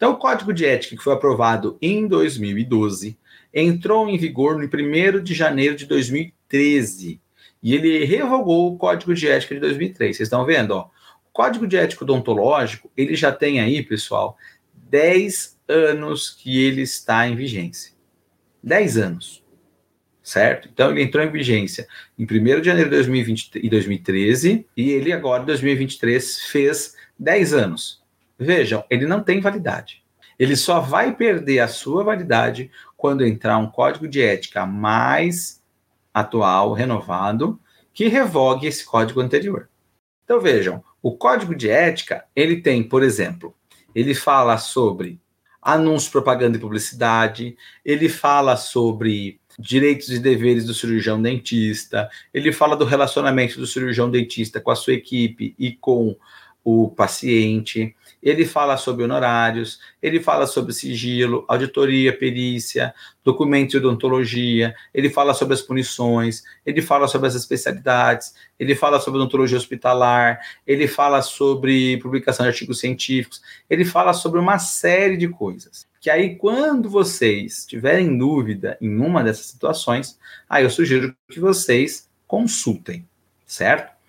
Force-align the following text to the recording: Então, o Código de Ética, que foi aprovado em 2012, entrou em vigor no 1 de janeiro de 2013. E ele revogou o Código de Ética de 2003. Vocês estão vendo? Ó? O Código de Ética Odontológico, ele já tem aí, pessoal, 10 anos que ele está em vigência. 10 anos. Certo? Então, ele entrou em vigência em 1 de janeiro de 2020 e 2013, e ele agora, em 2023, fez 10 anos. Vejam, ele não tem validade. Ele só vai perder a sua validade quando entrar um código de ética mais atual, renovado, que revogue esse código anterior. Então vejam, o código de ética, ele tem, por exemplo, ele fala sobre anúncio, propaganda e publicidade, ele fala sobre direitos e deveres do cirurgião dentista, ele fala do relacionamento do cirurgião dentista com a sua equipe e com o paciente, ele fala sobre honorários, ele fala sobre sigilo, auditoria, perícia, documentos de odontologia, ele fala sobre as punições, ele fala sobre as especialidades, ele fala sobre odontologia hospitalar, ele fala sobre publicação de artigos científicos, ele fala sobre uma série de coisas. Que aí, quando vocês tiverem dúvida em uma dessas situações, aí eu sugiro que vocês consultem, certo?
Então, 0.00 0.12
o 0.12 0.16
Código 0.16 0.50
de 0.50 0.64
Ética, 0.64 0.96
que 0.96 1.04
foi 1.04 1.12
aprovado 1.12 1.76
em 1.82 2.08
2012, 2.08 3.18
entrou 3.52 4.08
em 4.08 4.16
vigor 4.16 4.56
no 4.56 4.64
1 4.64 5.22
de 5.22 5.34
janeiro 5.34 5.76
de 5.76 5.84
2013. 5.84 7.20
E 7.62 7.74
ele 7.74 8.06
revogou 8.06 8.72
o 8.72 8.78
Código 8.78 9.12
de 9.12 9.28
Ética 9.28 9.56
de 9.56 9.60
2003. 9.60 10.16
Vocês 10.16 10.26
estão 10.26 10.46
vendo? 10.46 10.70
Ó? 10.70 10.84
O 10.86 11.30
Código 11.30 11.66
de 11.66 11.76
Ética 11.76 12.02
Odontológico, 12.02 12.90
ele 12.96 13.14
já 13.14 13.30
tem 13.30 13.60
aí, 13.60 13.82
pessoal, 13.82 14.38
10 14.72 15.58
anos 15.68 16.30
que 16.30 16.64
ele 16.64 16.80
está 16.80 17.28
em 17.28 17.36
vigência. 17.36 17.92
10 18.64 18.96
anos. 18.96 19.44
Certo? 20.22 20.66
Então, 20.72 20.92
ele 20.92 21.02
entrou 21.02 21.22
em 21.22 21.30
vigência 21.30 21.86
em 22.18 22.24
1 22.24 22.60
de 22.62 22.64
janeiro 22.64 22.88
de 22.88 22.96
2020 22.96 23.50
e 23.56 23.68
2013, 23.68 24.66
e 24.74 24.92
ele 24.92 25.12
agora, 25.12 25.42
em 25.42 25.46
2023, 25.46 26.40
fez 26.44 26.94
10 27.18 27.52
anos. 27.52 27.99
Vejam, 28.40 28.82
ele 28.88 29.06
não 29.06 29.22
tem 29.22 29.38
validade. 29.38 30.02
Ele 30.38 30.56
só 30.56 30.80
vai 30.80 31.14
perder 31.14 31.58
a 31.58 31.68
sua 31.68 32.02
validade 32.02 32.70
quando 32.96 33.26
entrar 33.26 33.58
um 33.58 33.70
código 33.70 34.08
de 34.08 34.22
ética 34.22 34.64
mais 34.64 35.62
atual, 36.14 36.72
renovado, 36.72 37.60
que 37.92 38.08
revogue 38.08 38.66
esse 38.66 38.82
código 38.82 39.20
anterior. 39.20 39.68
Então 40.24 40.40
vejam, 40.40 40.82
o 41.02 41.14
código 41.14 41.54
de 41.54 41.68
ética, 41.68 42.24
ele 42.34 42.62
tem, 42.62 42.82
por 42.82 43.02
exemplo, 43.02 43.54
ele 43.94 44.14
fala 44.14 44.56
sobre 44.56 45.20
anúncio, 45.60 46.10
propaganda 46.10 46.56
e 46.56 46.60
publicidade, 46.60 47.54
ele 47.84 48.08
fala 48.08 48.56
sobre 48.56 49.38
direitos 49.58 50.08
e 50.08 50.18
deveres 50.18 50.64
do 50.64 50.72
cirurgião 50.72 51.20
dentista, 51.20 52.08
ele 52.32 52.50
fala 52.50 52.74
do 52.74 52.86
relacionamento 52.86 53.58
do 53.58 53.66
cirurgião 53.66 54.10
dentista 54.10 54.58
com 54.58 54.70
a 54.70 54.76
sua 54.76 54.94
equipe 54.94 55.54
e 55.58 55.72
com 55.72 56.16
o 56.70 56.90
paciente, 56.90 57.94
ele 58.22 58.44
fala 58.44 58.76
sobre 58.76 59.04
honorários, 59.04 59.80
ele 60.02 60.20
fala 60.20 60.46
sobre 60.46 60.72
sigilo, 60.72 61.44
auditoria, 61.48 62.16
perícia, 62.16 62.94
documentos 63.24 63.72
de 63.72 63.78
odontologia, 63.78 64.74
ele 64.92 65.08
fala 65.08 65.32
sobre 65.32 65.54
as 65.54 65.62
punições, 65.62 66.42
ele 66.64 66.82
fala 66.82 67.08
sobre 67.08 67.28
as 67.28 67.34
especialidades, 67.34 68.34
ele 68.58 68.74
fala 68.74 69.00
sobre 69.00 69.18
odontologia 69.20 69.56
hospitalar, 69.56 70.38
ele 70.66 70.86
fala 70.86 71.22
sobre 71.22 71.96
publicação 71.98 72.44
de 72.44 72.50
artigos 72.50 72.80
científicos, 72.80 73.40
ele 73.68 73.84
fala 73.84 74.12
sobre 74.12 74.38
uma 74.38 74.58
série 74.58 75.16
de 75.16 75.28
coisas. 75.28 75.88
Que 76.00 76.10
aí, 76.10 76.36
quando 76.36 76.88
vocês 76.88 77.66
tiverem 77.66 78.16
dúvida 78.16 78.76
em 78.80 78.98
uma 78.98 79.22
dessas 79.22 79.46
situações, 79.46 80.18
aí 80.48 80.64
eu 80.64 80.70
sugiro 80.70 81.14
que 81.28 81.40
vocês 81.40 82.08
consultem, 82.26 83.06
certo? 83.46 83.99